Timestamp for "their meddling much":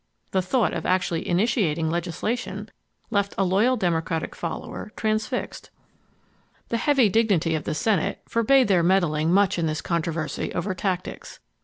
8.67-9.59